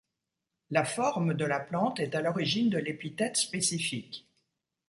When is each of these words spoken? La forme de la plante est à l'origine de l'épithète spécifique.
La 0.71 0.83
forme 0.83 1.35
de 1.35 1.45
la 1.45 1.59
plante 1.59 1.99
est 1.99 2.15
à 2.15 2.21
l'origine 2.21 2.71
de 2.71 2.79
l'épithète 2.79 3.37
spécifique. 3.37 4.27